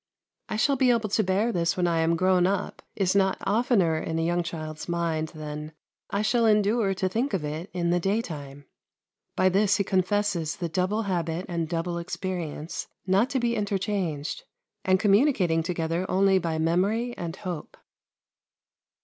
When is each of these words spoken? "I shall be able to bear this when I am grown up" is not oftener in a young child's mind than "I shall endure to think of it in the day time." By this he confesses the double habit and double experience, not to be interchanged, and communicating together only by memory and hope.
"I 0.49 0.55
shall 0.55 0.77
be 0.77 0.89
able 0.89 1.09
to 1.09 1.23
bear 1.23 1.51
this 1.51 1.77
when 1.77 1.85
I 1.85 1.99
am 1.99 2.15
grown 2.15 2.47
up" 2.47 2.81
is 2.95 3.15
not 3.15 3.37
oftener 3.45 3.99
in 3.99 4.17
a 4.17 4.25
young 4.25 4.41
child's 4.41 4.89
mind 4.89 5.27
than 5.35 5.73
"I 6.09 6.23
shall 6.23 6.47
endure 6.47 6.95
to 6.95 7.07
think 7.07 7.35
of 7.35 7.45
it 7.45 7.69
in 7.71 7.91
the 7.91 7.99
day 7.99 8.23
time." 8.23 8.65
By 9.35 9.47
this 9.49 9.77
he 9.77 9.83
confesses 9.83 10.55
the 10.55 10.69
double 10.69 11.03
habit 11.03 11.45
and 11.47 11.69
double 11.69 11.99
experience, 11.99 12.87
not 13.05 13.29
to 13.29 13.39
be 13.39 13.55
interchanged, 13.55 14.41
and 14.83 14.99
communicating 14.99 15.61
together 15.61 16.09
only 16.09 16.39
by 16.39 16.57
memory 16.57 17.15
and 17.15 17.35
hope. 17.35 17.77